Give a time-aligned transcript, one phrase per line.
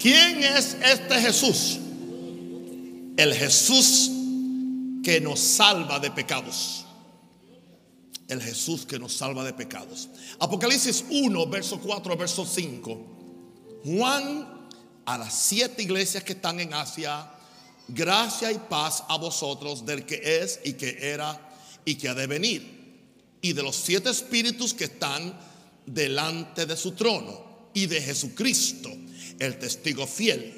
[0.00, 1.78] ¿quién es este Jesús?
[3.16, 4.10] El Jesús
[5.02, 6.84] que nos salva de pecados.
[8.28, 10.08] El Jesús que nos salva de pecados.
[10.38, 13.06] Apocalipsis 1, verso 4, verso 5.
[13.84, 14.68] Juan
[15.04, 17.28] a las siete iglesias que están en Asia,
[17.88, 21.50] gracia y paz a vosotros del que es y que era
[21.84, 22.80] y que ha de venir.
[23.42, 25.38] Y de los siete espíritus que están
[25.86, 27.50] delante de su trono.
[27.72, 28.90] Y de Jesucristo,
[29.38, 30.54] el testigo fiel,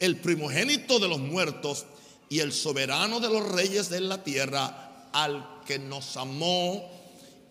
[0.00, 1.86] el primogénito de los muertos
[2.28, 6.90] y el soberano de los reyes de la tierra, al que nos amó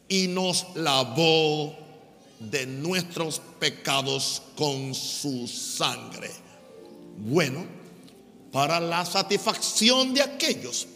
[0.07, 1.75] y nos lavó
[2.39, 6.29] de nuestros pecados con su sangre.
[7.17, 7.65] Bueno,
[8.51, 10.87] para la satisfacción de aquellos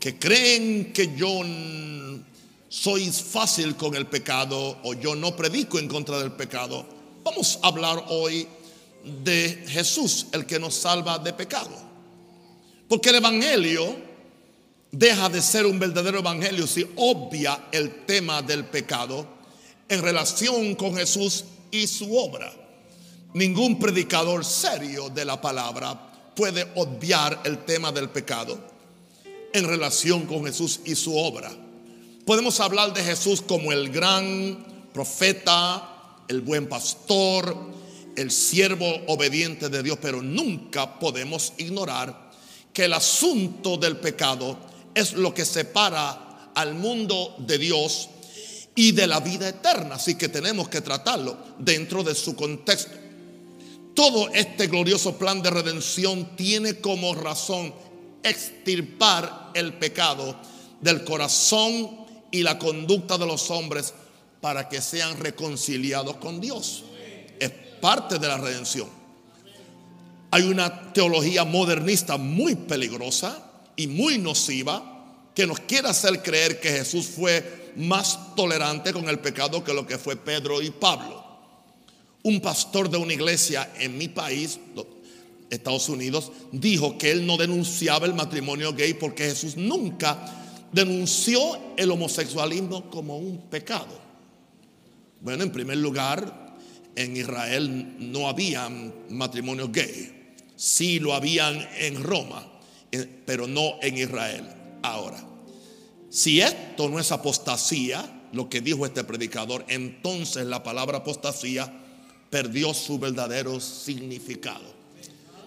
[0.00, 1.42] que creen que yo
[2.68, 6.86] soy fácil con el pecado o yo no predico en contra del pecado,
[7.22, 8.48] vamos a hablar hoy
[9.04, 11.70] de Jesús, el que nos salva de pecado.
[12.88, 13.96] Porque el Evangelio
[14.90, 19.26] deja de ser un verdadero Evangelio si obvia el tema del pecado
[19.88, 22.52] en relación con Jesús y su obra.
[23.34, 28.58] Ningún predicador serio de la palabra puede obviar el tema del pecado
[29.52, 31.50] en relación con Jesús y su obra.
[32.26, 37.56] Podemos hablar de Jesús como el gran profeta, el buen pastor,
[38.16, 42.30] el siervo obediente de Dios, pero nunca podemos ignorar
[42.72, 44.58] que el asunto del pecado
[44.94, 48.08] es lo que separa al mundo de Dios
[48.74, 49.96] y de la vida eterna.
[49.96, 52.96] Así que tenemos que tratarlo dentro de su contexto.
[53.94, 57.74] Todo este glorioso plan de redención tiene como razón
[58.22, 60.36] extirpar el pecado
[60.80, 61.98] del corazón
[62.30, 63.92] y la conducta de los hombres
[64.40, 66.84] para que sean reconciliados con Dios.
[67.82, 68.88] Parte de la redención.
[70.30, 73.44] Hay una teología modernista muy peligrosa
[73.74, 75.04] y muy nociva
[75.34, 79.84] que nos quiere hacer creer que Jesús fue más tolerante con el pecado que lo
[79.84, 81.24] que fue Pedro y Pablo.
[82.22, 84.60] Un pastor de una iglesia en mi país,
[85.50, 90.18] Estados Unidos, dijo que él no denunciaba el matrimonio gay porque Jesús nunca
[90.70, 94.00] denunció el homosexualismo como un pecado.
[95.20, 96.41] Bueno, en primer lugar,
[96.96, 98.68] en Israel no había
[99.10, 100.34] matrimonio gay.
[100.56, 102.46] Sí lo habían en Roma,
[102.90, 104.46] eh, pero no en Israel.
[104.82, 105.22] Ahora,
[106.10, 111.72] si esto no es apostasía, lo que dijo este predicador, entonces la palabra apostasía
[112.30, 114.72] perdió su verdadero significado.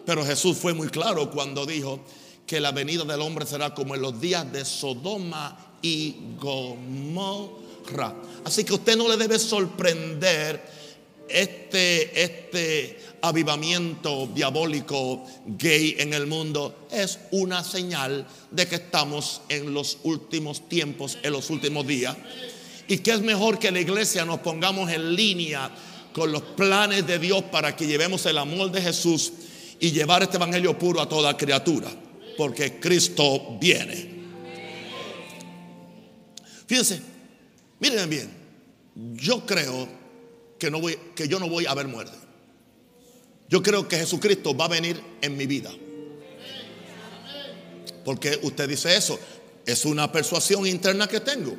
[0.06, 2.00] Pero Jesús fue muy claro cuando dijo
[2.46, 8.16] que la venida del hombre será como en los días de Sodoma y Gomorra.
[8.44, 10.75] Así que usted no le debe sorprender
[11.30, 19.74] este, este avivamiento diabólico gay en el mundo es una señal de que estamos en
[19.74, 22.16] los últimos tiempos, en los últimos días.
[22.88, 25.72] Y que es mejor que la iglesia nos pongamos en línea
[26.14, 29.34] con los planes de Dios para que llevemos el amor de Jesús
[29.80, 31.90] y llevar este evangelio puro a toda criatura.
[32.38, 34.14] Porque Cristo viene.
[36.68, 37.02] Fíjense,
[37.80, 38.30] miren bien,
[39.16, 40.05] yo creo
[40.58, 42.18] que, no voy, que yo no voy a ver muerte.
[43.48, 45.72] Yo creo que Jesucristo va a venir en mi vida.
[48.04, 49.20] Porque usted dice eso.
[49.66, 51.56] Es una persuasión interna que tengo.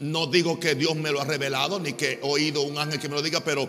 [0.00, 3.08] No digo que Dios me lo ha revelado, ni que he oído un ángel que
[3.08, 3.68] me lo diga, pero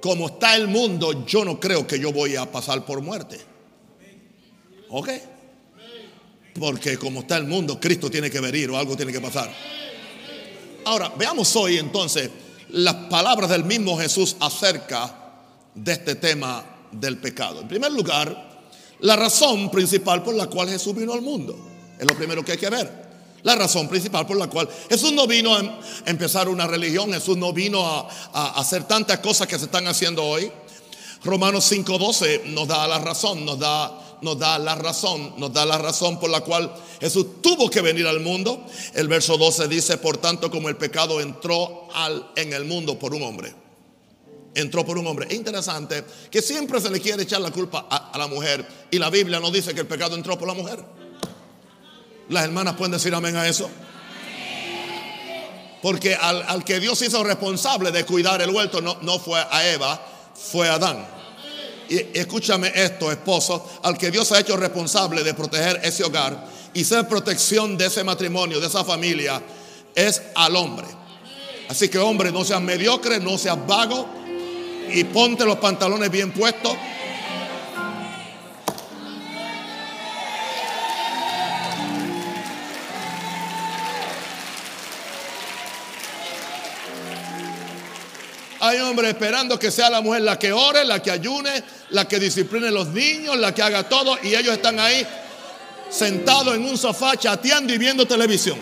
[0.00, 3.40] como está el mundo, yo no creo que yo voy a pasar por muerte.
[4.88, 5.08] ¿Ok?
[6.58, 9.50] Porque como está el mundo, Cristo tiene que venir o algo tiene que pasar.
[10.84, 12.28] Ahora, veamos hoy entonces
[12.72, 15.14] las palabras del mismo Jesús acerca
[15.74, 17.60] de este tema del pecado.
[17.60, 18.52] En primer lugar,
[19.00, 21.56] la razón principal por la cual Jesús vino al mundo.
[21.98, 23.02] Es lo primero que hay que ver.
[23.42, 27.52] La razón principal por la cual Jesús no vino a empezar una religión, Jesús no
[27.52, 30.50] vino a, hacer tantas cosas que se están haciendo hoy.
[31.24, 33.92] Romanos 5:12 nos da la razón, nos da,
[34.22, 38.06] nos da la razón, nos da la razón por la cual Jesús tuvo que venir
[38.06, 38.64] al mundo.
[38.94, 43.14] El verso 12 dice, por tanto como el pecado entró al, en el mundo por
[43.14, 43.62] un hombre
[44.54, 45.26] entró por un hombre.
[45.28, 49.10] Es interesante que siempre se le quiere echar la culpa a, la mujer y la
[49.10, 50.84] Biblia no dice que el pecado entró por la mujer.
[52.28, 53.68] Las hermanas pueden decir amén a eso.
[55.80, 60.00] Porque al, que Dios hizo responsable de cuidar el huerto no, no fue a Eva,
[60.34, 61.21] fue a Adán.
[61.92, 66.84] Y escúchame esto, esposo, al que Dios ha hecho responsable de proteger ese hogar y
[66.84, 69.42] ser protección de ese matrimonio, de esa familia,
[69.94, 70.86] es al hombre.
[71.68, 74.08] Así que hombre, no seas mediocre, no seas vago,
[74.90, 76.72] y ponte los pantalones bien puestos
[88.64, 92.20] Hay hombres esperando que sea la mujer la que ore, la que ayune, la que
[92.20, 94.16] discipline los niños, la que haga todo.
[94.22, 95.04] Y ellos están ahí
[95.90, 98.56] sentados en un sofá chateando y viendo televisión.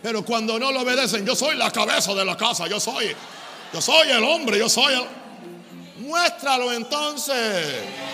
[0.00, 3.16] Pero cuando no lo obedecen, yo soy la cabeza de la casa, yo soy,
[3.74, 6.06] yo soy el hombre, yo soy el...
[6.06, 8.11] Muéstralo entonces.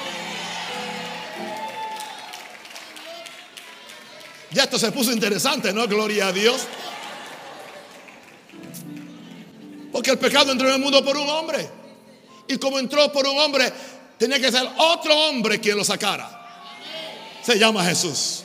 [4.50, 5.86] Ya esto se puso interesante, ¿no?
[5.86, 6.62] Gloria a Dios.
[9.92, 11.68] Porque el pecado entró en el mundo por un hombre.
[12.48, 13.72] Y como entró por un hombre,
[14.16, 16.34] tenía que ser otro hombre quien lo sacara.
[17.42, 18.44] Se llama Jesús.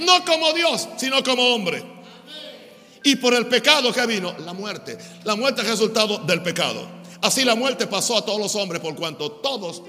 [0.00, 1.82] No como Dios, sino como hombre.
[3.02, 4.98] Y por el pecado que vino, la muerte.
[5.24, 6.86] La muerte es resultado del pecado.
[7.22, 9.82] Así la muerte pasó a todos los hombres por cuanto todos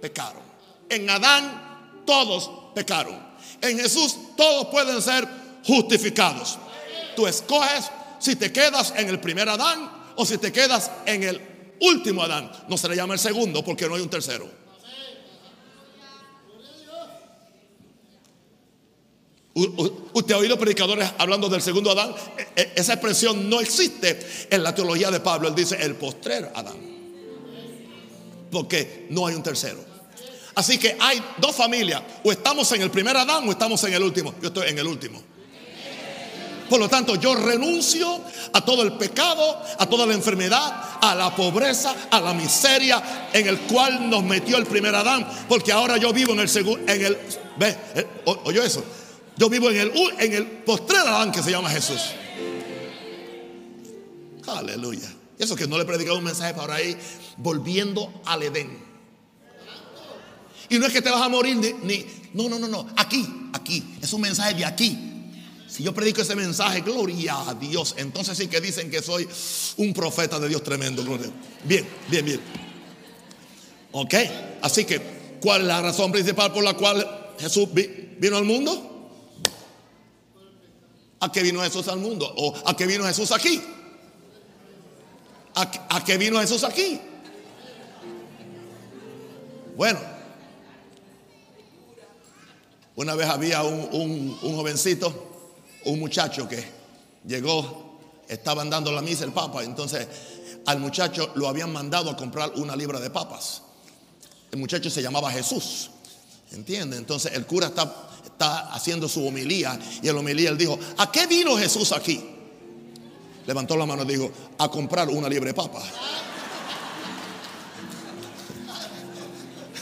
[0.00, 0.42] pecaron.
[0.88, 3.23] En Adán todos pecaron.
[3.64, 5.26] En Jesús todos pueden ser
[5.64, 6.58] justificados.
[7.16, 11.40] Tú escoges si te quedas en el primer Adán o si te quedas en el
[11.80, 12.52] último Adán.
[12.68, 14.64] No se le llama el segundo porque no hay un tercero.
[19.54, 22.14] Usted ha oído predicadores hablando del segundo Adán.
[22.36, 24.20] E, e, esa expresión no existe
[24.50, 25.48] en la teología de Pablo.
[25.48, 26.76] Él dice el postrer Adán.
[28.50, 29.93] Porque no hay un tercero.
[30.54, 32.02] Así que hay dos familias.
[32.22, 34.34] O estamos en el primer Adán o estamos en el último.
[34.40, 35.22] Yo estoy en el último.
[36.68, 38.20] Por lo tanto, yo renuncio
[38.52, 43.46] a todo el pecado, a toda la enfermedad, a la pobreza, a la miseria en
[43.46, 45.26] el cual nos metió el primer Adán.
[45.48, 47.18] Porque ahora yo vivo en el segundo, en el,
[47.56, 48.82] ve, eh, oye eso.
[49.36, 52.00] Yo vivo en el, en el postrer Adán que se llama Jesús.
[54.46, 55.12] Aleluya.
[55.38, 56.96] Eso que no le he un mensaje para ahí,
[57.36, 58.93] volviendo al Edén.
[60.74, 62.88] Y no es que te vas a morir ni, no, no, no, no.
[62.96, 63.94] Aquí, aquí.
[64.02, 64.98] Es un mensaje de aquí.
[65.68, 69.28] Si yo predico ese mensaje, gloria a Dios, entonces sí que dicen que soy
[69.76, 71.04] un profeta de Dios tremendo.
[71.62, 72.40] Bien, bien, bien.
[73.92, 74.14] Ok,
[74.62, 75.00] así que,
[75.40, 79.12] ¿cuál es la razón principal por la cual Jesús vino al mundo?
[81.20, 82.34] ¿A qué vino Jesús al mundo?
[82.36, 83.62] ¿O a qué vino Jesús aquí?
[85.54, 86.98] ¿A, a qué vino Jesús aquí?
[89.76, 90.13] Bueno,
[92.96, 95.12] una vez había un, jovencito,
[95.84, 96.64] un muchacho que
[97.26, 97.98] llegó,
[98.28, 100.06] estaban dando la misa el Papa, entonces
[100.66, 103.62] al muchacho lo habían mandado a comprar una libra de papas.
[104.50, 105.90] El muchacho se llamaba Jesús,
[106.52, 106.96] ¿entiende?
[106.96, 107.92] Entonces el cura está,
[108.24, 112.30] está haciendo su homilía y en la homilía él dijo, ¿a qué vino Jesús aquí?
[113.46, 115.84] Levantó la mano y dijo, a comprar una libra de papas.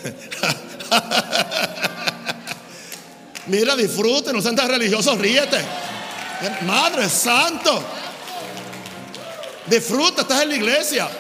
[3.52, 5.58] Mira, disfrute, no sean tan religiosos, ríete.
[6.62, 7.84] Madre Santo.
[9.66, 11.10] Disfruta, estás en la iglesia.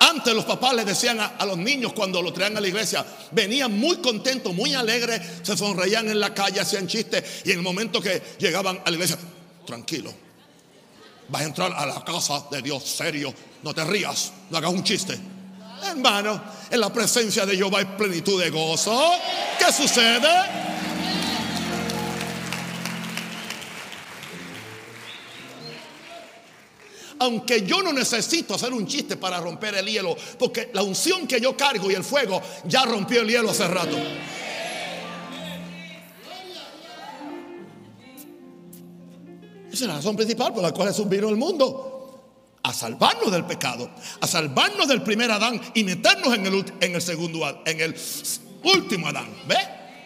[0.00, 3.72] Antes los papás les decían a, los niños cuando lo traían a la iglesia, venían
[3.72, 8.02] muy contentos, muy alegres, se sonreían en la calle, hacían chistes y en el momento
[8.02, 9.16] que llegaban a la iglesia,
[9.66, 10.12] tranquilo,
[11.30, 14.84] vas a entrar a la casa de Dios serio, no te rías, no hagas un
[14.84, 15.35] chiste.
[15.82, 19.12] Hermano, en la presencia de Jehová hay plenitud de gozo.
[19.58, 20.28] ¿Qué sucede?
[27.18, 31.40] Aunque yo no necesito hacer un chiste para romper el hielo, porque la unción que
[31.40, 33.96] yo cargo y el fuego ya rompió el hielo hace rato.
[39.72, 41.95] Esa es la razón principal por la cual Jesús vino al mundo
[42.66, 43.88] a salvarnos del pecado,
[44.20, 47.96] a salvarnos del primer Adán y meternos en el, en el segundo, en el
[48.64, 49.28] último Adán.
[49.46, 49.56] ¿Ve?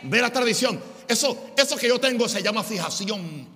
[0.03, 0.79] Ve la tradición.
[1.09, 3.49] Eso, eso que yo tengo se llama fijación.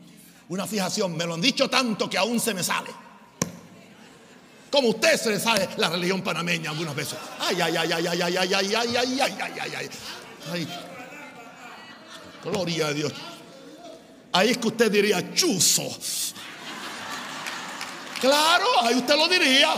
[0.49, 1.15] Una fijación.
[1.19, 2.89] Me lo han dicho tanto que aún se me sale.
[4.71, 7.19] Como usted se le sale la religión panameña algunas veces.
[7.41, 9.89] Ay, ay, ay, ay, ay, ay, ay, ay, ay, ay, ay, ay, ay,
[10.51, 10.69] ay.
[12.43, 13.13] Gloria a Dios.
[14.33, 15.95] Ahí es que usted diría chuzo.
[18.25, 19.69] Claro, ahí usted lo diría.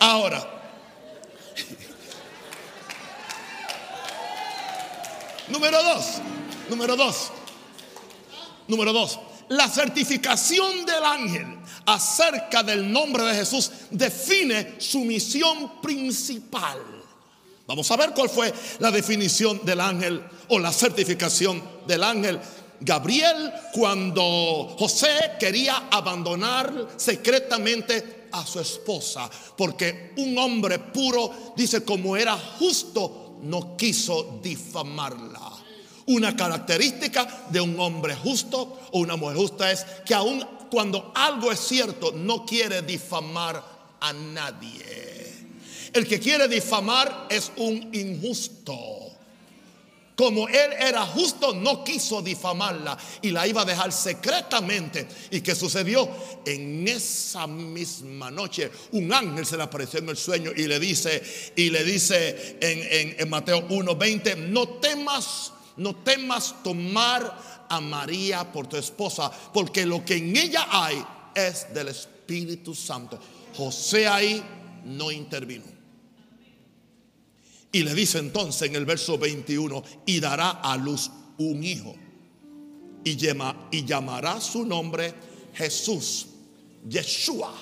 [0.00, 0.46] Ahora,
[5.48, 6.04] número dos,
[6.68, 7.32] número dos,
[8.66, 16.78] número dos, la certificación del ángel acerca del nombre de Jesús define su misión principal.
[17.66, 22.38] Vamos a ver cuál fue la definición del ángel o la certificación del ángel
[22.80, 32.16] Gabriel cuando José quería abandonar secretamente a su esposa, porque un hombre puro, dice, como
[32.16, 35.52] era justo no quiso difamarla.
[36.06, 41.50] Una característica de un hombre justo o una mujer justa es que aun cuando algo
[41.50, 43.62] es cierto, no quiere difamar
[44.00, 45.48] a nadie.
[45.92, 48.97] El que quiere difamar es un injusto.
[50.18, 55.06] Como él era justo, no quiso difamarla y la iba a dejar secretamente.
[55.30, 56.08] ¿Y qué sucedió?
[56.44, 61.22] En esa misma noche, un ángel se le apareció en el sueño y le dice,
[61.54, 68.66] y le dice en, en Mateo 1:20, no temas, no temas tomar a María por
[68.66, 71.00] tu esposa, porque lo que en ella hay
[71.32, 73.20] es del Espíritu Santo.
[73.56, 74.42] José ahí
[74.84, 75.77] no intervino.
[77.70, 81.94] Y le dice entonces en el verso 21, y dará a luz un hijo.
[83.04, 85.14] Y, llama, y llamará su nombre
[85.54, 86.26] Jesús,
[86.88, 87.54] Yeshua,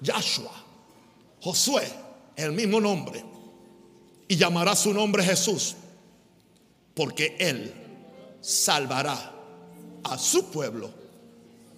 [0.00, 0.64] Yahshua,
[1.40, 1.88] Josué,
[2.36, 3.24] el mismo nombre.
[4.26, 5.76] Y llamará su nombre Jesús,
[6.94, 7.72] porque él
[8.40, 9.34] salvará
[10.04, 10.90] a su pueblo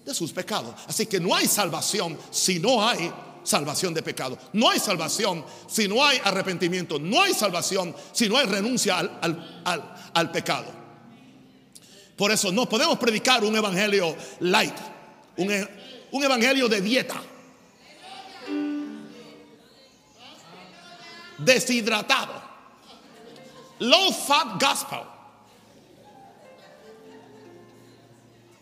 [0.05, 0.75] de sus pecados.
[0.87, 3.11] Así que no hay salvación si no hay
[3.43, 4.37] salvación de pecado.
[4.53, 6.99] No hay salvación si no hay arrepentimiento.
[6.99, 10.67] No hay salvación si no hay renuncia al, pecado.
[12.15, 14.75] Por eso no podemos predicar un evangelio light,
[15.37, 15.67] un,
[16.11, 17.21] un evangelio de dieta.
[21.37, 22.41] Deshidratado.
[23.79, 24.99] Low fat gospel.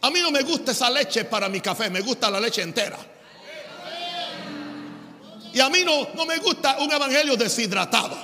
[0.01, 2.97] A mí no me gusta esa leche para mi café, me gusta la leche entera.
[5.59, 8.17] Y a mí no, no me gusta un evangelio deshidratado.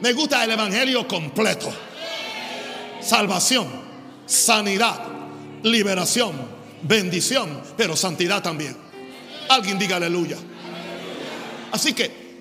[0.00, 1.72] Me gusta el evangelio completo.
[3.00, 3.68] Salvación,
[4.26, 5.00] sanidad,
[5.62, 6.32] liberación,
[6.82, 8.76] bendición, pero santidad también.
[9.48, 10.38] Alguien diga aleluya.
[11.70, 12.40] Así que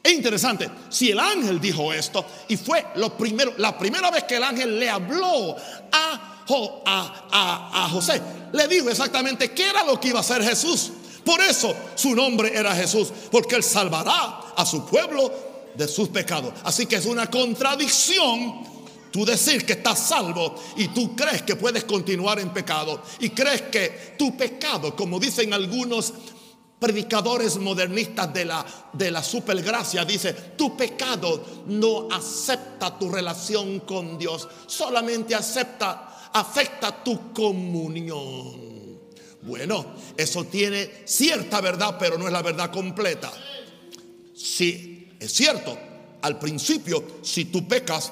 [0.00, 4.36] es interesante, si el ángel dijo esto y fue lo primero, la primera vez que
[4.36, 5.56] el ángel le habló
[5.90, 6.44] a,
[6.86, 8.22] a, a José,
[8.52, 10.92] le dijo exactamente qué era lo que iba a hacer Jesús.
[11.24, 15.32] Por eso su nombre era Jesús, porque Él salvará a su pueblo
[15.74, 16.52] de sus pecados.
[16.64, 18.74] Así que es una contradicción
[19.10, 23.62] tú decir que estás salvo y tú crees que puedes continuar en pecado y crees
[23.62, 26.12] que tu pecado, como dicen algunos
[26.80, 34.18] predicadores modernistas de la, de la supergracia, dice, tu pecado no acepta tu relación con
[34.18, 38.73] Dios, solamente acepta, afecta tu comunión.
[39.44, 39.84] Bueno,
[40.16, 43.30] eso tiene cierta verdad, pero no es la verdad completa.
[44.34, 45.78] Si es cierto,
[46.22, 48.10] al principio, si tú pecas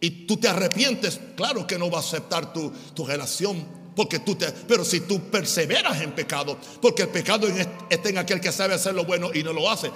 [0.00, 2.72] y tú te arrepientes, claro que no va a aceptar tu,
[3.06, 3.80] relación.
[3.94, 7.46] Porque tú te, pero si tú perseveras en pecado, porque el pecado
[7.90, 9.90] está en aquel que sabe hacer lo bueno y no lo hace,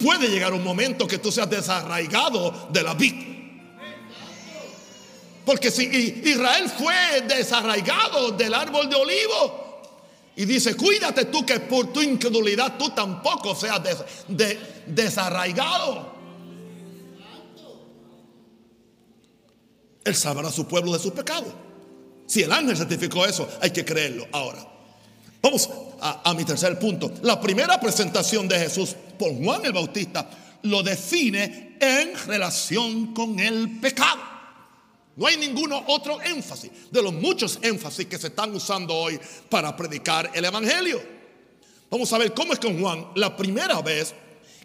[0.00, 3.34] puede llegar un momento que tú seas desarraigado de la vida.
[5.44, 9.63] Porque si Israel fue desarraigado del árbol de olivo,
[10.36, 13.80] y dice, cuídate tú que por tu incredulidad tú tampoco seas
[14.86, 16.12] desarraigado.
[20.04, 21.52] Él salvará a su pueblo de sus pecados.
[22.26, 24.26] Si el ángel certificó eso, hay que creerlo.
[24.32, 24.66] Ahora,
[25.40, 27.12] vamos a, a mi tercer punto.
[27.22, 30.28] La primera presentación de Jesús por Juan el Bautista
[30.62, 34.33] lo define en relación con el pecado.
[35.16, 39.18] No hay ninguno otro énfasis de los muchos énfasis que se están usando hoy
[39.48, 41.00] para predicar el Evangelio.
[41.90, 44.14] Vamos a ver cómo es que Juan, la primera vez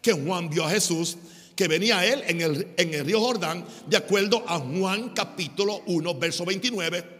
[0.02, 1.18] que Juan vio a Jesús,
[1.56, 5.84] que venía a él en el, en el río Jordán, de acuerdo a Juan capítulo
[5.86, 7.20] 1, verso 29.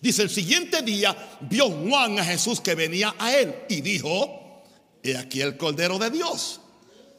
[0.00, 4.62] Dice, el siguiente día vio Juan a Jesús que venía a él y dijo,
[5.02, 6.60] he aquí el Cordero de Dios,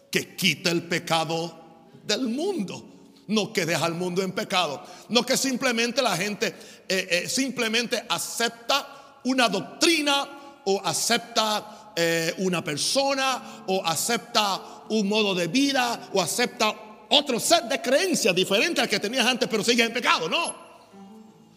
[0.09, 2.92] que quita el pecado del mundo.
[3.27, 4.83] No que deja al mundo en pecado.
[5.09, 6.47] No que simplemente la gente
[6.87, 15.35] eh, eh, simplemente acepta una doctrina o acepta eh, una persona o acepta un modo
[15.35, 16.73] de vida o acepta
[17.09, 20.27] otro set de creencias diferente al que tenías antes, pero sigue en pecado.
[20.27, 20.55] No.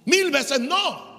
[0.04, 1.16] Mil veces no.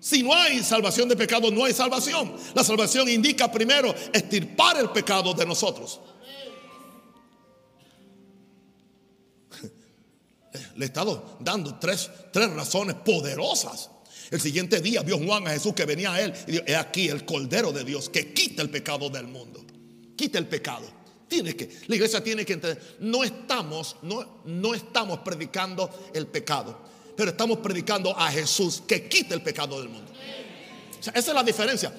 [0.00, 2.34] Si no hay salvación de pecado, no hay salvación.
[2.54, 6.00] La salvación indica primero estirpar el pecado de nosotros.
[10.78, 13.90] Le he estado dando tres, tres razones poderosas.
[14.30, 17.08] El siguiente día vio Juan a Jesús que venía a él y dijo, he aquí
[17.08, 19.64] el Cordero de Dios que quita el pecado del mundo.
[20.16, 20.86] Quita el pecado.
[21.26, 26.80] Tiene que, la iglesia tiene que entender, no estamos, no, no estamos predicando el pecado,
[27.16, 30.12] pero estamos predicando a Jesús que quita el pecado del mundo.
[31.00, 31.92] esa es la diferencia.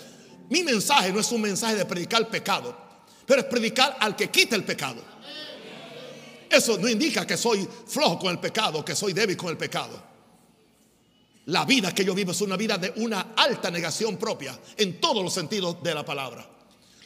[0.50, 2.75] Mi mensaje no es un mensaje de predicar el pecado,
[3.25, 5.09] pero es predicar al que quita el pecado.
[6.50, 10.10] Eso no indica que soy flojo con el pecado, que soy débil con el pecado.
[11.46, 15.24] La vida que yo vivo es una vida de una alta negación propia en todos
[15.24, 16.48] los sentidos de la palabra.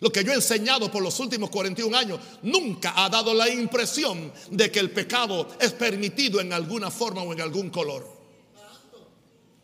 [0.02, 4.34] Lo que yo he enseñado por los últimos 41 años nunca ha dado la impresión
[4.52, 8.06] de que el pecado es permitido en alguna forma o en algún color.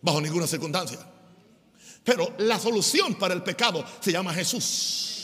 [0.02, 1.00] Bajo ninguna circunstancia.
[2.06, 5.19] Pero la solución para el pecado se llama Jesús.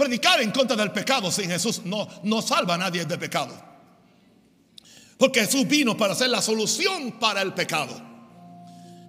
[0.00, 3.54] Predicar en contra del pecado sin Jesús no, no salva a nadie del pecado.
[5.18, 8.00] Porque Jesús vino para ser la solución para el pecado.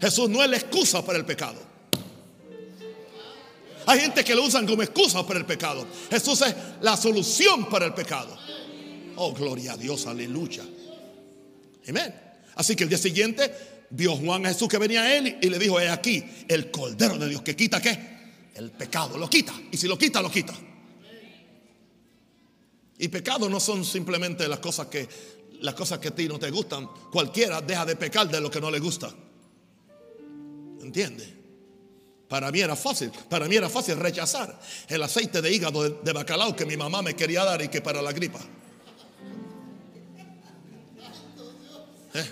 [0.02, 1.62] Jesús no es la excusa para el pecado.
[3.86, 5.88] Hay gente que lo usan como excusa para el pecado.
[6.10, 8.38] Jesús es la solución para el pecado.
[9.16, 10.66] Oh, gloria a Dios, aleluya.
[11.88, 12.14] Amén.
[12.56, 15.58] Así que el día siguiente vio Juan a Jesús que venía a él y le
[15.58, 17.98] dijo, he aquí, el Cordero de Dios que quita qué?
[18.56, 19.54] El pecado, lo quita.
[19.72, 20.54] Y si lo quita, lo quita.
[23.02, 25.10] Y pecado no son simplemente las cosas que
[25.62, 26.88] las cosas que a ti no te gustan.
[27.12, 29.12] Cualquiera deja de pecar de lo que no le gusta.
[30.82, 31.30] ¿Entiendes?
[32.28, 36.56] Para mí era fácil, para mí era fácil rechazar el aceite de hígado de, bacalao
[36.56, 38.40] que mi mamá me quería dar y que para la gripa.
[42.14, 42.32] ¿Eh?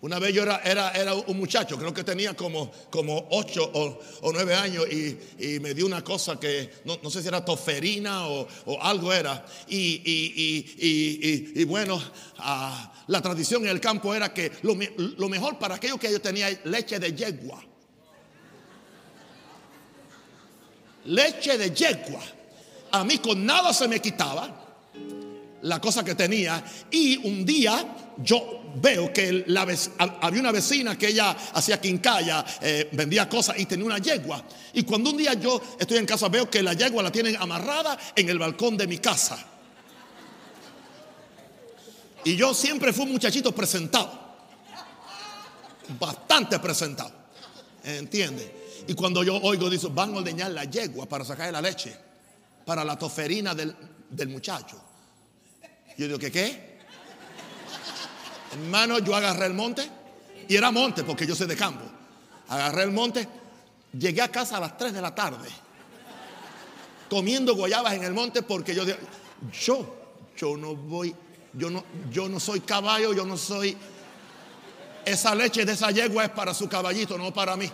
[0.00, 4.00] Una vez yo era, era, un muchacho, creo que tenía como, como 8 o,
[4.32, 8.46] nueve 9 años y, me dio una cosa que no, sé si era toferina o,
[8.80, 9.44] algo era.
[9.68, 12.00] Y, bueno,
[12.38, 16.20] ah, la tradición en el campo era que lo, lo mejor para aquello que yo
[16.20, 17.68] tenía leche de yegua.
[21.08, 22.20] leche de yegua.
[22.92, 24.66] A mí con nada se me quitaba
[25.62, 26.62] la cosa que tenía.
[26.90, 29.66] Y un día yo veo que la,
[30.20, 34.44] había una vecina que ella hacía quincalla, eh, vendía cosas y tenía una yegua.
[34.74, 37.98] Y cuando un día yo estoy en casa veo que la yegua la tienen amarrada
[38.14, 39.38] en el balcón de mi casa.
[42.24, 44.28] Y yo siempre fui un muchachito presentado.
[45.98, 47.12] Bastante presentado.
[47.84, 48.50] ¿Entiendes?
[48.86, 51.94] Y cuando yo oigo, dice, van a ordeñar la yegua para sacar la leche,
[52.64, 54.80] para la toferina del, muchacho.
[55.96, 56.67] Yo digo, ¿qué qué?
[58.52, 59.88] Hermano, yo agarré el monte,
[60.48, 61.84] y era monte porque yo soy de campo.
[62.48, 63.28] Agarré el monte,
[63.92, 65.48] llegué a casa a las 3 de la tarde,
[67.10, 69.96] comiendo guayabas en el monte porque yo, yo,
[70.36, 71.14] yo no voy,
[71.52, 73.76] yo no, yo no soy caballo, yo no soy,
[75.04, 77.70] esa leche de esa yegua es para su caballito, no para mí.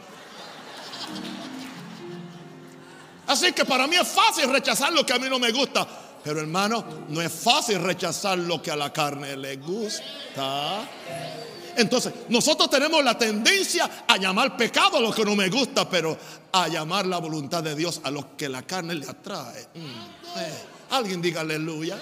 [3.26, 5.87] Así que para mí es fácil rechazar lo que a mí no me gusta.
[6.24, 10.88] Pero hermano, no es fácil rechazar lo que a la carne le gusta.
[11.76, 16.16] Entonces, nosotros tenemos la tendencia a llamar pecado a lo que no me gusta, pero
[16.52, 19.68] a llamar la voluntad de Dios a lo que la carne le atrae.
[19.74, 20.52] Mm, eh,
[20.90, 21.98] alguien diga aleluya.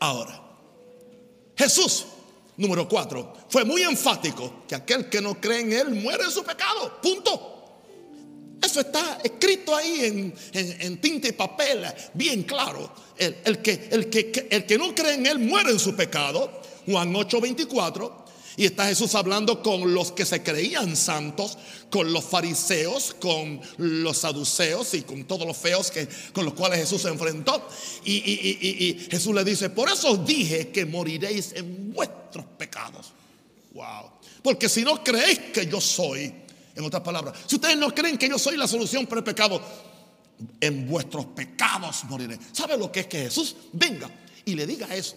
[0.00, 0.42] Ahora,
[1.56, 2.06] Jesús
[2.58, 6.42] Número cuatro, fue muy enfático que aquel que no cree en Él muere en su
[6.42, 6.98] pecado.
[7.02, 7.55] Punto.
[8.66, 12.92] Eso está escrito ahí en, tinta y papel, bien claro.
[13.16, 16.62] El, que, no cree en Él muere en su pecado.
[16.84, 18.26] Juan 8, 24.
[18.56, 21.58] Y está Jesús hablando con los que se creían santos,
[21.90, 26.80] con los fariseos, con los saduceos y con todos los feos que, con los cuales
[26.80, 27.68] Jesús se enfrentó.
[28.04, 33.12] Y, y Jesús le dice, por eso os dije que moriréis en vuestros pecados.
[33.74, 34.10] Wow.
[34.42, 36.32] Porque si no creéis que yo soy,
[36.76, 39.60] en otras palabras, si ustedes no creen que yo soy la solución para el pecado,
[40.60, 42.40] en vuestros pecados moriréis.
[42.52, 44.10] ¿Sabe lo que es que Jesús venga
[44.44, 45.16] y le diga eso?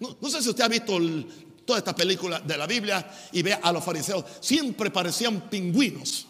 [0.00, 1.26] No, no, sé si usted ha visto el,
[1.66, 6.26] toda esta película de la Biblia y ve a los fariseos, siempre parecían pingüinos.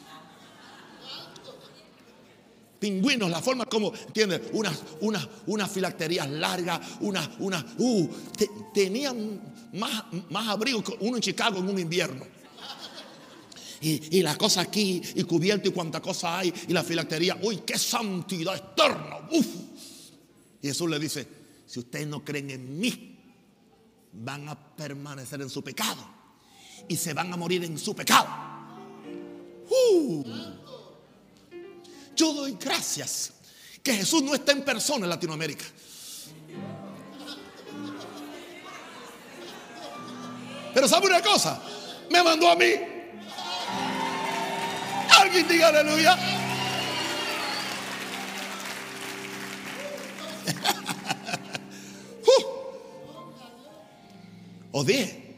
[2.81, 4.41] Pingüinos, la forma como, ¿entiendes?
[4.53, 8.09] Unas, unas, unas filacterías largas, unas, unas, uh,
[8.73, 9.41] tenían
[9.73, 12.25] más, más abrigo que uno en Chicago en un invierno.
[13.81, 17.79] Y, la cosa aquí, y cubierto, y cuánta cosa hay, y la filactería, uy, qué
[17.79, 19.47] santidad eterna, uf.
[20.61, 21.27] Y Jesús le dice,
[21.67, 23.17] si ustedes no creen en mí,
[24.13, 26.03] van a permanecer en su pecado
[26.89, 28.27] y se van a morir en su pecado.
[29.71, 30.25] Uh.
[32.17, 33.33] Yo doy gracias
[33.83, 35.65] que Jesús no está en persona en Latinoamérica.
[40.75, 41.63] Pero sabe una cosa,
[42.11, 42.98] me mandó a mí.
[45.29, 46.19] Alguien diga aleluya.
[54.71, 55.35] O dije,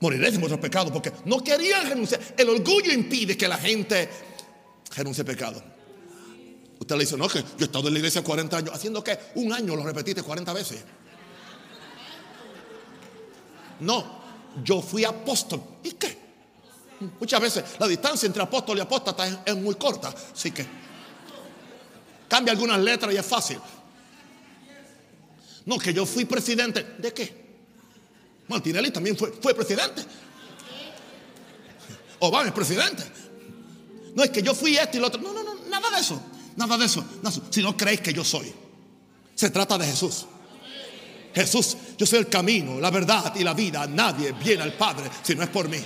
[0.00, 2.20] moriréis en vuestros pecados porque no querían renunciar.
[2.36, 4.10] El orgullo impide que la gente
[4.94, 5.62] Renuncia al pecado.
[6.78, 8.74] Usted le dice, no, que yo he estado en la iglesia 40 años.
[8.74, 9.18] ¿Haciendo qué?
[9.34, 10.84] Un año lo repetiste 40 veces.
[13.80, 14.22] No,
[14.64, 15.62] yo fui apóstol.
[15.82, 16.15] ¿Y qué?
[17.20, 20.14] Muchas veces la distancia entre apóstol y apóstata es, es muy corta.
[20.32, 20.66] Así que
[22.28, 23.58] cambia algunas letras y es fácil.
[25.66, 26.94] No, que yo fui presidente.
[26.98, 27.46] ¿De qué?
[28.48, 30.04] Martinelli también fue, fue presidente.
[32.20, 33.02] Obama es presidente.
[34.14, 35.20] No es que yo fui este y lo otro.
[35.20, 36.20] No, no, no, nada de eso.
[36.56, 37.04] Nada de eso.
[37.50, 38.52] Si no creéis que yo soy.
[39.34, 40.26] Se trata de Jesús.
[41.34, 43.86] Jesús, yo soy el camino, la verdad y la vida.
[43.86, 45.84] Nadie viene al Padre si no es por mí.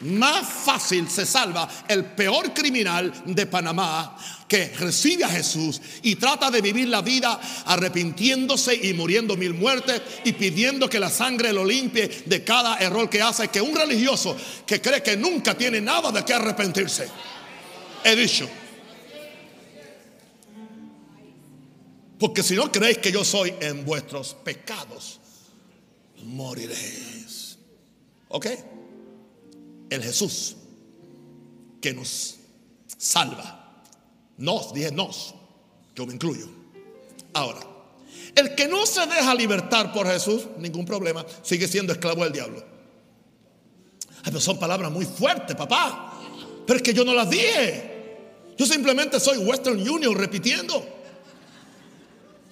[0.00, 4.16] Más fácil se salva el peor criminal de Panamá
[4.48, 10.00] que recibe a Jesús y trata de vivir la vida arrepintiéndose y muriendo mil muertes
[10.24, 14.34] y pidiendo que la sangre lo limpie de cada error que hace, que un religioso
[14.64, 17.06] que cree que nunca tiene nada de qué arrepentirse.
[18.02, 18.48] He dicho.
[22.18, 25.20] Porque si no creéis que yo soy en vuestros pecados,
[26.24, 27.58] moriréis.
[28.28, 28.46] ¿Ok?
[29.90, 30.56] El Jesús
[31.80, 32.36] que nos
[32.96, 33.82] salva.
[34.38, 35.34] Nos, dije nos,
[35.94, 36.48] yo me incluyo.
[37.34, 37.60] Ahora,
[38.34, 42.64] el que no se deja libertar por Jesús, ningún problema, sigue siendo esclavo del diablo.
[44.22, 46.14] Ay, son palabras muy fuertes, papá.
[46.66, 47.90] Pero es que yo no las dije.
[48.56, 50.99] Yo simplemente soy Western Union repitiendo.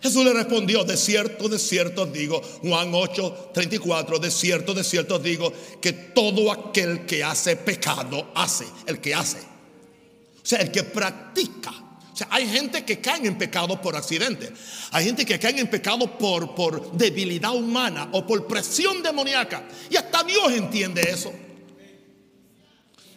[0.01, 5.19] Jesús le respondió, de cierto, de cierto digo, Juan 8, 34, de cierto, de cierto
[5.19, 9.39] digo, que todo aquel que hace pecado hace, el que hace.
[9.39, 11.73] O sea, el que practica.
[12.13, 14.53] O sea, hay gente que cae en pecado por accidente.
[14.93, 19.67] Hay gente que cae en pecado por, por debilidad humana o por presión demoníaca.
[19.91, 21.33] Y hasta Dios entiende eso.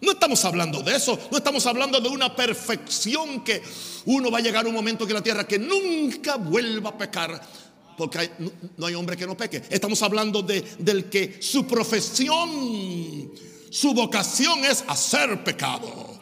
[0.02, 3.62] No estamos hablando de eso, no estamos hablando de una perfección que
[4.06, 7.40] uno va a llegar a un momento que la tierra que nunca vuelva a pecar,
[7.96, 8.32] porque
[8.78, 9.62] no, hay hombre que no peque.
[9.70, 13.32] Estamos hablando de, del que su profesión,
[13.70, 16.20] su vocación es hacer pecado.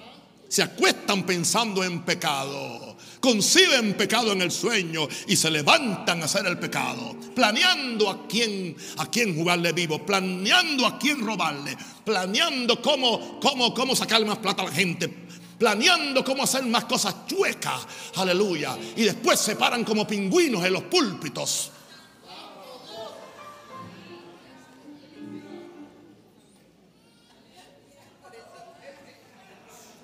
[0.50, 2.89] Se acuestan pensando en pecado
[3.20, 8.76] conciben pecado en el sueño y se levantan a hacer el pecado, planeando a quién,
[8.98, 14.64] a quién jugarle vivo, planeando a quién robarle, planeando cómo, cómo, cómo sacarle más plata
[14.64, 15.10] a la gente,
[15.58, 20.84] planeando cómo hacer más cosas chuecas, aleluya, y después se paran como pingüinos en los
[20.84, 21.72] púlpitos.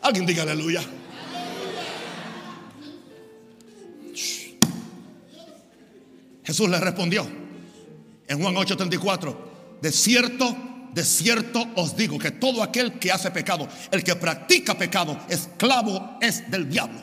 [0.01, 0.83] Alguien diga aleluya.
[6.45, 7.27] Jesús le respondió
[8.27, 9.35] en Juan 8:34,
[9.81, 10.55] de cierto,
[10.93, 16.17] de cierto os digo que todo aquel que hace pecado, el que practica pecado, esclavo
[16.21, 17.01] es del diablo.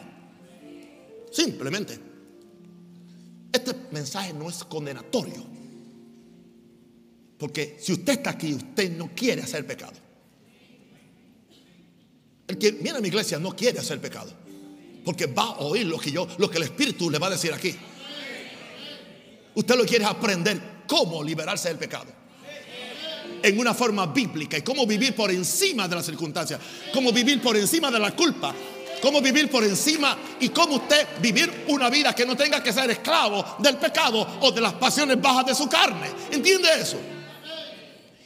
[1.30, 1.98] Simplemente.
[3.52, 5.44] Este mensaje no es condenatorio.
[7.36, 9.94] Porque si usted está aquí, usted no quiere hacer pecado.
[12.46, 14.32] El que viene a mi iglesia no quiere hacer pecado.
[15.04, 17.52] Porque va a oír lo que yo, lo que el Espíritu le va a decir
[17.52, 17.74] aquí.
[19.54, 22.06] Usted lo quiere aprender cómo liberarse del pecado.
[23.42, 26.60] En una forma bíblica y cómo vivir por encima de las circunstancias.
[26.92, 28.54] Cómo vivir por encima de la culpa.
[29.02, 32.88] Cómo vivir por encima y cómo usted vivir una vida que no tenga que ser
[32.88, 36.08] esclavo del pecado o de las pasiones bajas de su carne.
[36.30, 36.98] ¿Entiende eso?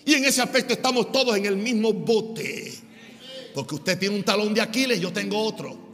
[0.05, 2.75] Y en ese aspecto estamos todos en el mismo bote.
[3.55, 5.86] Porque usted tiene un talón de Aquiles, yo tengo otro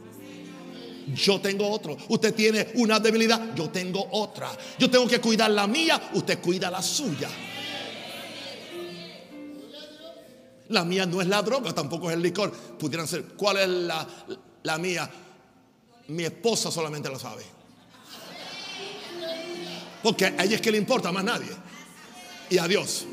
[1.07, 1.97] yo tengo otro.
[2.09, 4.51] Usted tiene una debilidad, yo tengo otra.
[4.77, 7.29] Yo tengo que cuidar la mía, usted cuida la suya.
[10.69, 12.51] La mía no es la droga, tampoco es el licor.
[12.51, 14.07] Pudieran ser, ¿cuál es la,
[14.63, 15.09] la mía?
[16.07, 17.43] Mi esposa solamente lo sabe.
[20.01, 21.51] Porque a ella es que le importa más nadie.
[22.49, 23.05] Y a Dios.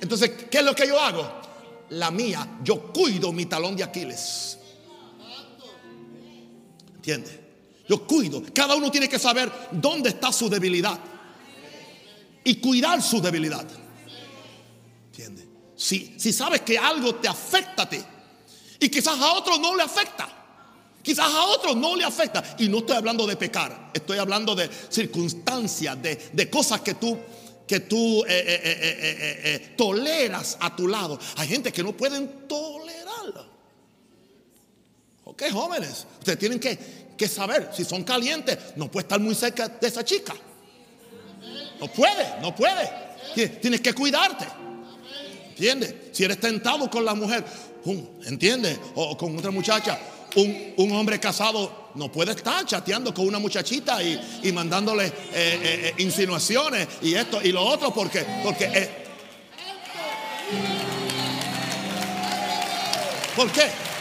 [0.00, 1.40] Entonces, ¿qué es lo que yo hago?
[1.90, 4.58] La mía, yo cuido mi talón de Aquiles.
[7.02, 7.40] ¿Entiende?
[7.88, 8.40] Yo cuido.
[8.54, 10.96] Cada uno tiene que saber dónde está su debilidad.
[12.44, 13.66] Y cuidar su debilidad.
[15.06, 15.48] ¿Entiende?
[15.74, 17.98] Si, si sabes que algo te afecta a ti.
[18.78, 20.28] Y quizás a otro no le afecta.
[21.02, 22.54] Quizás a otro no le afecta.
[22.60, 23.90] Y no estoy hablando de pecar.
[23.92, 27.18] Estoy hablando de circunstancias, de, de cosas que tú
[27.66, 31.18] que tú eh, eh, eh, toleras a tu lado.
[31.36, 32.81] Hay gente que no pueden tolerarlo.
[35.32, 36.78] Ok, jóvenes, ustedes tienen que,
[37.16, 40.34] que saber, si son calientes, no puede estar muy cerca de esa chica.
[41.80, 42.88] No puede, no puede.
[43.60, 44.46] Tienes que cuidarte.
[45.48, 45.94] ¿Entiendes?
[46.12, 47.44] Si eres tentado con la mujer,
[48.24, 48.78] ¿entiendes?
[48.94, 49.98] O con otra muchacha.
[50.34, 55.94] Un, hombre casado no puede estar chateando con una muchachita y, mandándole eh, eh, eh,
[55.98, 59.02] insinuaciones y esto y lo otro porque, porque
[63.36, 63.91] ¿Por qué?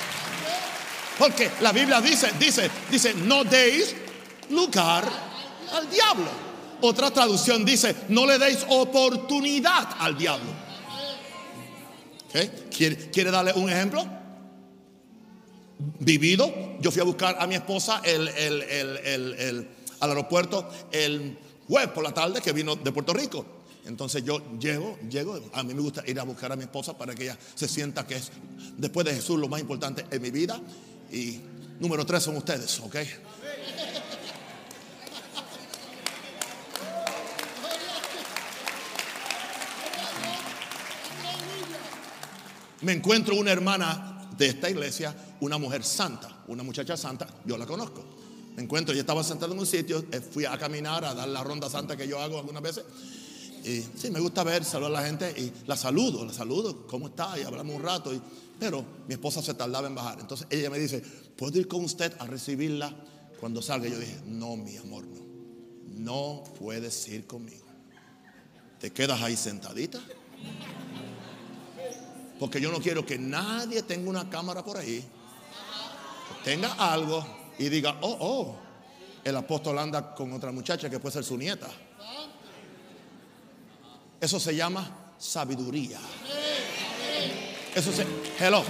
[1.21, 3.95] Porque la Biblia dice, dice, dice, no deis
[4.49, 5.07] lugar
[5.71, 6.25] al diablo.
[6.81, 10.49] Otra traducción dice, no le deis oportunidad al diablo.
[12.75, 14.03] ¿Quiere, darle un ejemplo?
[15.99, 18.27] Vivido, yo fui a buscar a mi esposa el,
[19.99, 23.45] al aeropuerto el jueves por la tarde que vino de Puerto Rico.
[23.85, 27.13] Entonces yo llego, llego, a mí me gusta ir a buscar a mi esposa para
[27.13, 28.31] que ella se sienta que es
[28.77, 30.59] después de Jesús lo más importante en mi vida.
[31.11, 31.41] Y
[31.79, 32.95] número tres son ustedes, ¿ok?
[42.81, 47.65] me encuentro una hermana de esta iglesia, una mujer santa, una muchacha santa, yo la
[47.65, 48.03] conozco.
[48.55, 51.43] Me encuentro, ella estaba sentada en un sitio, eh, fui a caminar, a dar la
[51.43, 52.83] ronda santa que yo hago algunas veces.
[53.63, 57.07] Y sí, me gusta ver, saludar a la gente y la saludo, la saludo, ¿cómo
[57.07, 57.39] está?
[57.39, 58.11] Y hablamos un rato.
[58.61, 60.19] Pero mi esposa se tardaba en bajar.
[60.19, 61.01] Entonces ella me dice,
[61.35, 62.93] ¿puedo ir con usted a recibirla
[63.39, 63.87] cuando salga?
[63.87, 65.21] Yo dije, no, mi amor, no.
[65.87, 67.65] No puedes ir conmigo.
[68.79, 69.99] ¿Te quedas ahí sentadita?
[72.39, 75.03] Porque yo no quiero que nadie tenga una cámara por ahí,
[76.43, 77.25] tenga algo
[77.57, 78.55] y diga, oh, oh,
[79.23, 81.67] el apóstol anda con otra muchacha que puede ser su nieta.
[84.19, 85.99] Eso se llama sabiduría.
[87.75, 88.05] Eso se,
[88.39, 88.63] hello,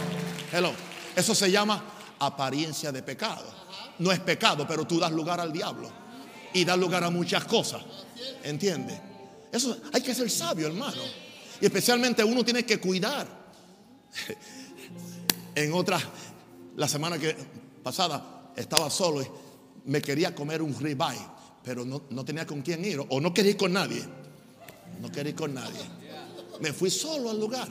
[0.52, 0.74] hello.
[1.16, 1.84] Eso se llama
[2.20, 3.44] apariencia de pecado.
[4.00, 5.90] No es pecado, pero tú das lugar al diablo
[6.54, 7.82] y das lugar a muchas cosas.
[8.44, 9.00] ¿Entiendes?
[9.52, 11.02] Eso hay que ser sabio, hermano.
[11.60, 13.28] Y especialmente uno tiene que cuidar
[15.56, 16.00] en otra,
[16.76, 17.36] la semana que
[17.84, 19.28] pasada estaba solo y
[19.86, 21.26] me quería comer un ribeye,
[21.64, 24.04] pero no, tenía con quién ir o no quería ir con nadie.
[25.00, 25.82] No quería ir con nadie.
[26.60, 27.68] Me fui solo al lugar,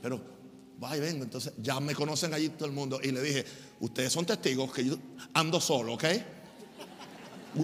[0.00, 0.37] pero
[0.82, 1.24] va y vengo.
[1.24, 3.44] Entonces ya me conocen allí todo el mundo y le dije,
[3.80, 4.96] ustedes son testigos que yo
[5.34, 6.04] ando solo, ¿ok?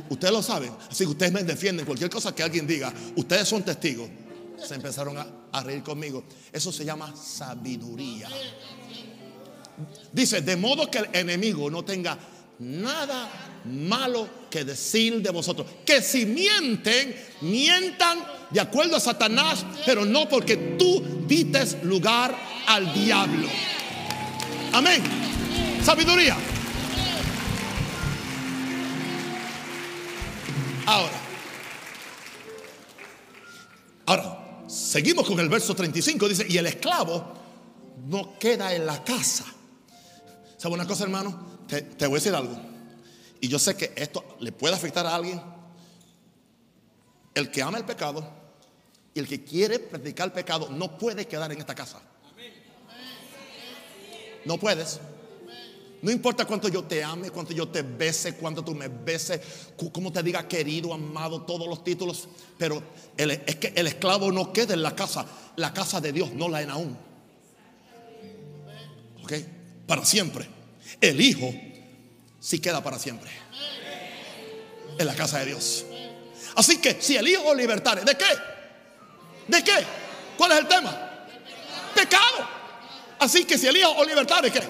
[0.09, 1.87] Ustedes lo saben, así que ustedes me defienden.
[1.87, 4.09] Cualquier cosa que alguien diga, ustedes son testigos
[4.63, 6.25] se empezaron a, reír conmigo.
[6.53, 8.29] Eso se llama sabiduría.
[10.13, 12.19] Dice, de modo que el enemigo no tenga
[12.59, 13.29] nada
[13.65, 15.69] malo que decir de vosotros.
[15.85, 18.19] Que si mienten, mientan
[18.51, 23.49] de acuerdo a Satanás, pero no porque tú dites lugar al diablo.
[24.73, 25.03] Amén.
[25.83, 26.37] Sabiduría.
[30.87, 31.21] Ahora.
[34.07, 36.29] Ahora, Seguimos con el verso 35.
[36.29, 37.33] Dice, y el esclavo
[38.07, 39.45] no queda en la casa.
[40.57, 41.63] ¿Sabe una cosa, hermano?
[41.69, 42.57] Te, voy a decir algo.
[43.41, 45.41] Y yo sé que esto le puede afectar a alguien.
[47.35, 48.29] El que ama el pecado
[49.15, 52.03] y el que quiere practicar el pecado no puede quedar en esta casa.
[54.45, 55.01] No puedes.
[56.03, 59.41] No importa cuánto yo te ame, cuánto yo te bese, cuánto tú me beses,
[59.91, 62.29] cómo te diga querido, amado, todos los títulos.
[62.59, 62.83] Pero
[63.17, 65.25] es que el esclavo no queda en la casa,
[65.57, 66.99] la casa de Dios, no la en aún.
[69.23, 69.33] ¿Ok?
[69.87, 70.47] Para siempre.
[71.01, 71.55] El hijo
[72.39, 73.31] sí queda para siempre.
[74.99, 75.87] En la casa de Dios.
[76.57, 78.54] Así que si el hijo libertare, ¿de qué?
[79.49, 79.85] ¿De qué?
[80.37, 80.97] ¿Cuál es el tema?
[81.95, 82.49] Pecado.
[83.19, 84.61] Así que si el hijo o libertare, ¿qué?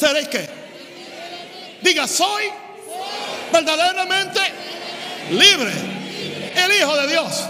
[0.00, 0.48] seréis que.
[1.82, 2.44] Diga, soy
[3.52, 4.40] verdaderamente
[5.30, 5.72] libre.
[6.54, 7.44] El Hijo de Dios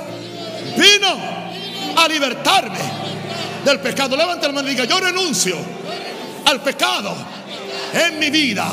[0.77, 2.79] vino a libertarme
[3.65, 4.17] del pecado.
[4.17, 5.57] Levanta el mano y diga, yo renuncio
[6.47, 7.17] al pecado
[7.93, 8.69] en mi vida.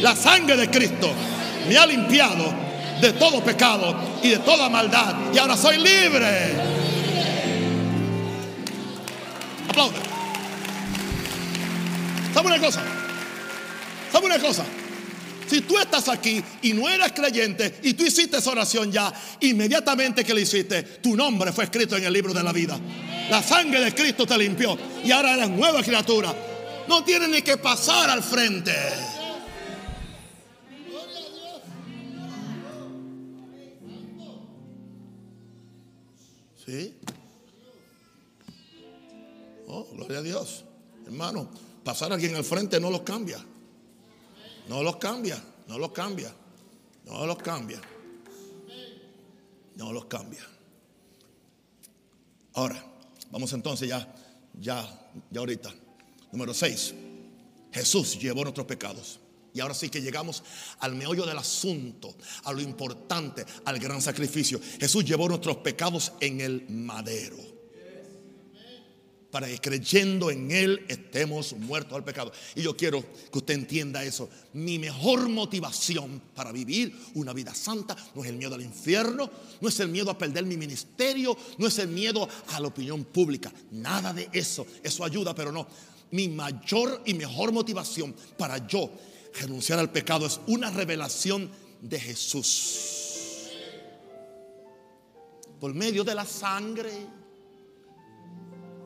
[0.00, 1.10] La sangre de Cristo
[1.68, 2.52] me ha limpiado
[3.00, 5.14] de todo pecado y de toda maldad.
[5.32, 6.67] Y ahora soy libre.
[9.68, 9.98] Aplaude.
[12.34, 12.82] ¿Sabe una cosa?
[14.12, 14.64] ¿Sabe una cosa?
[15.48, 20.22] Si tú estás aquí y no eras creyente y tú hiciste esa oración ya, inmediatamente
[20.22, 22.78] que lo hiciste, tu nombre fue escrito en el libro de la vida.
[23.30, 26.34] La sangre de Cristo te limpió y ahora eres nueva criatura.
[26.86, 28.74] No tienes ni que pasar al frente.
[36.66, 36.97] ¿Sí?
[39.68, 40.64] Oh, gloria a Dios.
[41.06, 41.48] Hermano,
[41.84, 43.38] pasar a alguien al frente no los cambia.
[44.68, 46.34] No los cambia, no los cambia,
[47.04, 47.80] no los cambia.
[49.76, 50.44] No los cambia.
[52.54, 52.84] Ahora,
[53.30, 54.12] vamos entonces ya,
[54.58, 55.72] ya, ya ahorita.
[56.32, 56.94] Número 6.
[57.72, 59.20] Jesús llevó nuestros pecados.
[59.54, 60.42] Y ahora sí que llegamos
[60.80, 64.60] al meollo del asunto, a lo importante, al gran sacrificio.
[64.80, 67.57] Jesús llevó nuestros pecados en el madero.
[69.30, 72.32] Para que creyendo en Él estemos muertos al pecado.
[72.54, 74.30] Y yo quiero que usted entienda eso.
[74.54, 79.68] Mi mejor motivación para vivir una vida santa no es el miedo al infierno, no
[79.68, 83.52] es el miedo a perder mi ministerio, no es el miedo a la opinión pública.
[83.70, 84.66] Nada de eso.
[84.82, 85.66] Eso ayuda, pero no.
[86.10, 88.90] Mi mayor y mejor motivación para yo
[89.34, 92.94] renunciar al pecado es una revelación de Jesús.
[95.60, 96.92] Por medio de la sangre,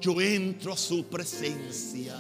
[0.02, 2.16] yo entro a su presencia.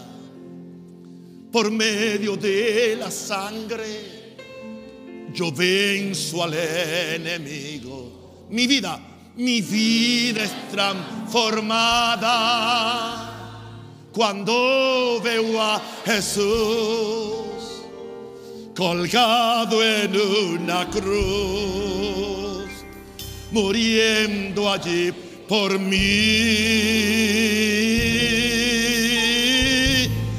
[1.50, 4.36] Por medio de la sangre,
[5.34, 8.46] yo venzo al enemigo.
[8.50, 8.98] Mi vida,
[9.36, 13.28] mi vida es transformada
[14.12, 17.42] cuando veo a Jesús
[18.76, 22.70] colgado en una cruz,
[23.50, 25.12] muriendo allí
[25.48, 25.98] por mí.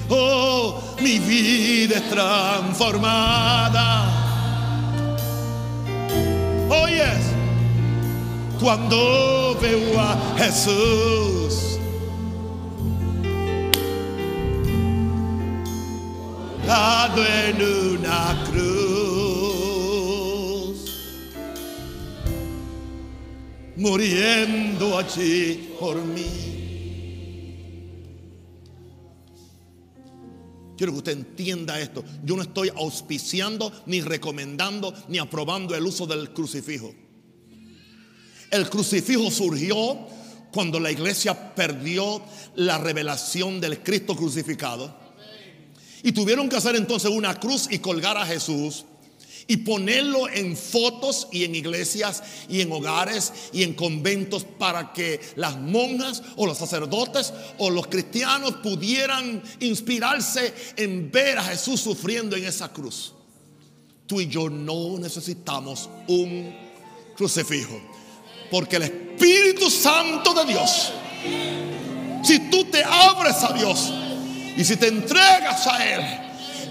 [0.10, 4.10] Oh, mi vida es transformada.
[6.70, 7.24] Oyes,
[8.60, 11.74] cuando veo a Jesús
[17.16, 18.83] en una cruz,
[23.84, 26.26] muriendo allí por mí.
[30.78, 32.04] Quiero que usted entienda esto.
[32.24, 36.96] Yo no estoy auspiciando, ni recomendando, ni aprobando el uso del crucifijo.
[38.50, 40.08] El crucifijo surgió
[40.54, 42.22] cuando la iglesia perdió
[42.56, 44.96] la revelación del Cristo crucificado
[46.04, 48.86] y tuvieron que hacer entonces una cruz y colgar a Jesús
[49.48, 55.20] y ponerlo en fotos y en iglesias y en hogares y en conventos para que
[55.36, 62.36] las monjas o los sacerdotes o los cristianos pudieran inspirarse en ver a Jesús sufriendo
[62.36, 63.14] en esa cruz.
[64.08, 66.56] Tú y yo no necesitamos un
[67.16, 67.80] crucifijo,
[68.52, 70.92] porque el Espíritu Santo de Dios,
[72.24, 73.92] si tú te abres a Dios,
[74.56, 76.02] y si te entregas a Él,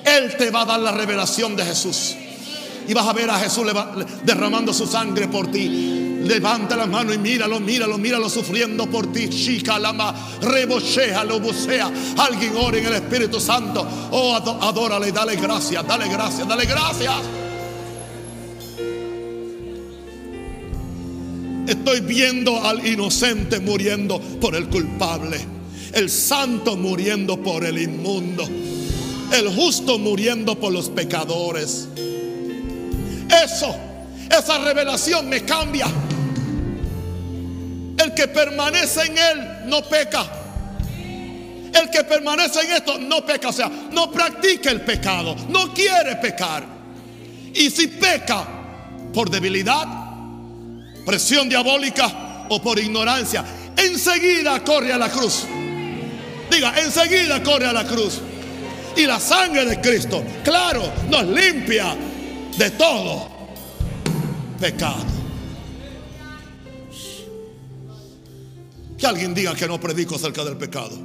[0.05, 2.15] Él te va a dar la revelación de Jesús.
[2.89, 3.67] Y vas a ver a Jesús
[4.25, 6.21] derramando su sangre por ti.
[6.25, 9.29] Levanta las manos y míralo, míralo, míralo sufriendo por ti.
[9.29, 11.91] Chica, lama, rebochea, lo bucea.
[12.19, 13.87] Alguien ore en el Espíritu Santo.
[14.13, 17.15] Oh, adórale, dale gracias, dale gracias, dale gracias.
[21.67, 25.53] Estoy viendo al inocente muriendo por el culpable
[25.93, 28.45] el santo muriendo por el inmundo,
[29.33, 31.89] el justo muriendo por los pecadores.
[33.33, 33.75] Eso,
[34.31, 35.87] esa revelación me cambia.
[37.97, 40.27] El que permanece en él no peca.
[41.73, 46.17] El que permanece en esto no peca, o sea, no practica el pecado, no quiere
[46.17, 46.67] pecar.
[47.55, 48.47] Y si peca
[49.13, 49.87] por debilidad,
[51.07, 53.45] presión diabólica o por ignorancia,
[53.77, 55.47] enseguida corre a la cruz.
[56.51, 58.21] Diga, enseguida corre a la cruz.
[58.95, 61.97] Y la sangre de Cristo, claro, nos limpia
[62.59, 63.29] de todo
[64.61, 65.05] pecado.
[68.99, 70.97] Que alguien diga que no predico acerca del pecado.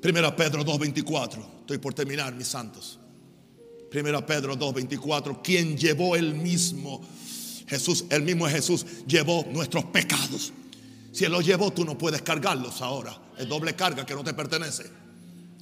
[0.00, 1.60] Primera Pedro 2.24.
[1.60, 2.98] Estoy por terminar, mis santos.
[3.90, 5.40] Primera Pedro 2.24.
[5.42, 7.00] Quien llevó el mismo,
[7.66, 10.52] Jesús, el mismo Jesús, llevó nuestros pecados
[11.14, 13.16] si Él los llevó, tú no puedes cargarlos ahora.
[13.38, 14.90] Es doble carga que no te pertenece.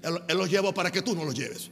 [0.00, 1.70] Él, los llevó para que tú no los lleves.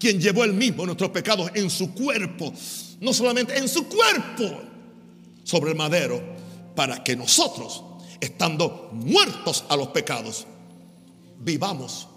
[0.00, 2.52] Quien llevó el mismo nuestros pecados en su cuerpo,
[3.00, 4.62] no solamente en su cuerpo,
[5.44, 6.22] sobre el madero,
[6.74, 7.84] para que nosotros,
[8.18, 10.46] estando muertos a los pecados,
[11.38, 12.08] vivamos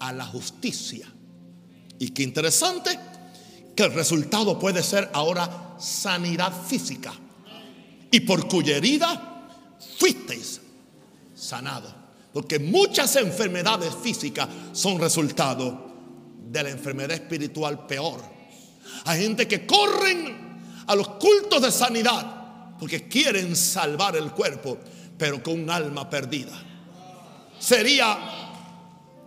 [0.00, 1.10] a la justicia.
[1.98, 2.98] Y qué interesante
[3.74, 7.14] que el resultado puede ser ahora sanidad física.
[8.10, 9.48] Y por cuya herida
[9.98, 10.60] fuisteis
[11.34, 11.94] sanados.
[12.34, 15.93] Porque muchas enfermedades físicas son resultado
[16.54, 18.22] de la enfermedad espiritual peor.
[19.06, 24.78] Hay gente que corren a los cultos de sanidad porque quieren salvar el cuerpo,
[25.18, 26.52] pero con un alma perdida.
[27.58, 28.18] Sería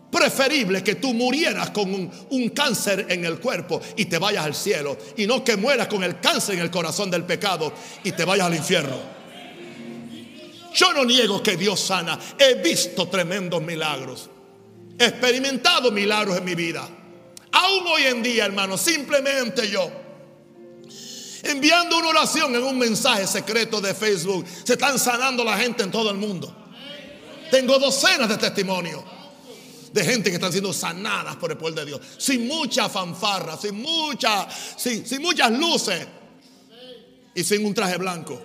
[0.10, 4.98] preferible que tú murieras con un, cáncer en el cuerpo y te vayas al cielo
[5.18, 7.74] y no que mueras con el cáncer en el corazón del pecado
[8.06, 9.18] y te vayas al infierno.
[10.74, 12.18] Yo no niego que Dios sana.
[12.38, 14.30] He visto tremendos milagros.
[14.98, 16.88] He experimentado milagros en mi vida.
[17.68, 19.92] Aún hoy en día, hermano, simplemente yo
[21.44, 25.92] enviando una oración en un mensaje secreto de Facebook, se están sanando la gente en
[25.92, 26.56] todo el mundo.
[27.52, 29.04] Tengo docenas de testimonios
[29.92, 33.82] de gente que están siendo sanadas por el poder de Dios, sin mucha fanfarra, sin,
[33.82, 36.08] mucha, sin, sin muchas luces
[37.36, 38.42] y sin un traje blanco.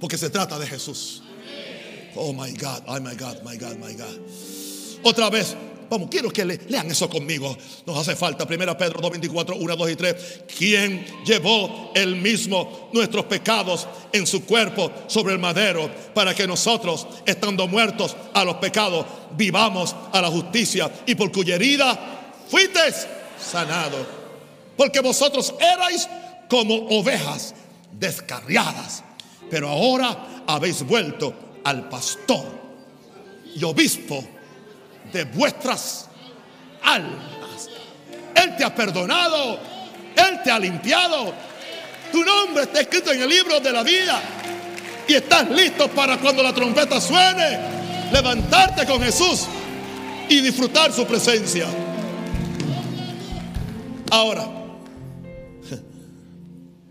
[0.00, 1.22] Porque se trata de Jesús.
[2.14, 4.20] Oh my God, oh my God, my God, my God.
[5.02, 5.56] Otra vez,
[5.90, 7.56] Vamos, quiero que lean eso conmigo.
[7.86, 8.46] Nos hace falta.
[8.46, 10.16] Primera Pedro 2, 24, 1, 2 y 3.
[10.56, 17.06] Quien llevó el mismo nuestros pecados en su cuerpo sobre el madero para que nosotros,
[17.24, 23.06] estando muertos a los pecados, vivamos a la justicia y por cuya herida fuisteis
[23.40, 24.06] sanados.
[24.76, 26.08] Porque vosotros erais
[26.48, 27.54] como ovejas
[27.92, 29.04] descarriadas,
[29.50, 31.34] pero ahora habéis vuelto
[31.64, 32.46] al pastor
[33.54, 34.24] y obispo
[35.12, 36.08] de vuestras
[36.82, 37.68] almas.
[38.34, 39.58] Él te ha perdonado,
[40.16, 41.32] Él te ha limpiado.
[42.12, 44.20] Tu nombre está escrito en el libro de la vida.
[45.06, 47.58] Y estás listo para cuando la trompeta suene,
[48.12, 49.46] levantarte con Jesús
[50.28, 51.66] y disfrutar su presencia.
[54.10, 54.46] Ahora,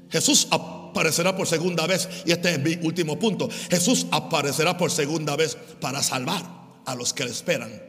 [0.10, 5.36] Jesús aparecerá por segunda vez, y este es mi último punto, Jesús aparecerá por segunda
[5.36, 6.44] vez para salvar
[6.86, 7.87] a los que le esperan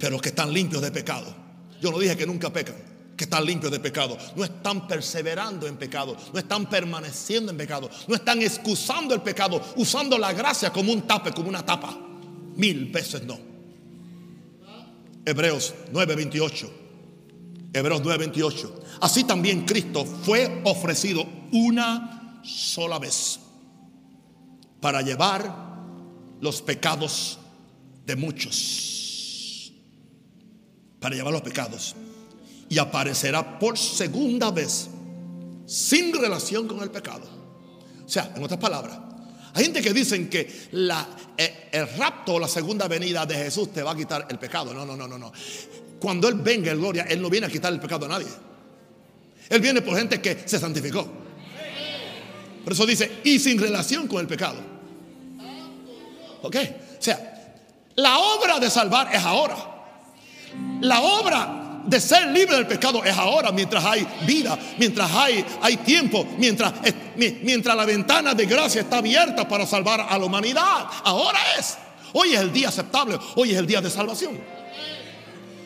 [0.00, 1.32] pero que están limpios de pecado.
[1.80, 2.74] Yo no dije que nunca pecan,
[3.16, 4.16] que están limpios de pecado.
[4.34, 9.62] No están perseverando en pecado, no están permaneciendo en pecado, no están excusando el pecado,
[9.76, 11.96] usando la gracia como un tape, como una tapa.
[12.56, 13.38] Mil veces no.
[15.24, 16.70] Hebreos 9:28.
[17.74, 18.72] Hebreos 9:28.
[19.02, 23.38] Así también Cristo fue ofrecido una sola vez
[24.80, 25.54] para llevar
[26.40, 27.38] los pecados
[28.06, 29.09] de muchos
[31.00, 31.96] para llevar los pecados.
[32.68, 34.88] Y aparecerá por segunda vez
[35.66, 37.26] sin relación con el pecado.
[38.04, 38.98] O sea, en otras palabras,
[39.54, 40.68] hay gente que dicen que
[41.36, 44.72] eh, el rapto o la segunda venida de Jesús te va a quitar el pecado.
[44.72, 45.32] No, no, no, no, no.
[46.00, 48.28] Cuando Él venga en gloria, Él no viene a quitar el pecado a nadie.
[49.48, 51.06] Él viene por gente que se santificó.
[52.62, 54.58] Por eso dice, y sin relación con el pecado.
[56.42, 56.56] ¿Ok?
[56.98, 57.54] O sea,
[57.96, 59.69] la obra de salvar es ahora.
[60.80, 65.76] La obra de ser libre del pecado es ahora, mientras hay vida, mientras hay, hay
[65.78, 66.72] tiempo, mientras,
[67.16, 70.86] mientras la ventana de gracia está abierta para salvar a la humanidad.
[71.04, 71.76] Ahora es.
[72.12, 74.38] Hoy es el día aceptable, hoy es el día de salvación.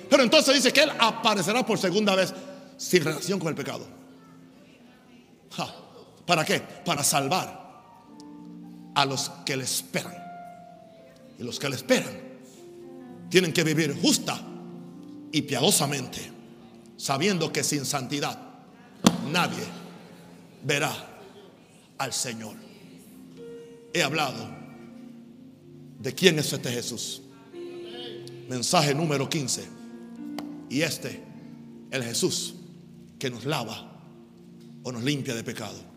[0.08, 2.32] Pero entonces dice que Él aparecerá por segunda vez
[2.76, 3.86] sin relación con el pecado.
[6.26, 6.60] ¿Para qué?
[6.60, 7.64] Para salvar
[8.94, 10.14] a los que le esperan.
[11.38, 12.12] Y los que le esperan
[13.28, 14.40] tienen que vivir justa
[15.34, 16.20] y piadosamente,
[16.96, 18.38] sabiendo que sin santidad
[19.32, 19.64] nadie
[20.62, 20.94] verá
[21.98, 22.54] al Señor.
[23.92, 24.48] He hablado
[25.98, 27.20] de quién es este Jesús.
[28.48, 29.68] Mensaje número 15.
[30.70, 31.20] Y este,
[31.90, 32.54] el Jesús
[33.18, 33.90] que nos lava
[34.84, 35.93] o nos limpia de pecado.